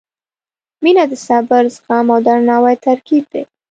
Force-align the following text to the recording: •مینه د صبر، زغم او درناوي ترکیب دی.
•مینه 0.83 1.03
د 1.11 1.13
صبر، 1.27 1.63
زغم 1.75 2.07
او 2.13 2.19
درناوي 2.25 2.75
ترکیب 2.85 3.23
دی. 3.31 3.43